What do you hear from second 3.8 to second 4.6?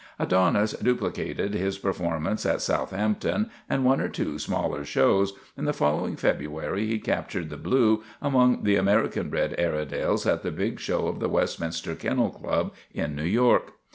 one or two